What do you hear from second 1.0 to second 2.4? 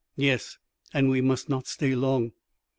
we must not stay long."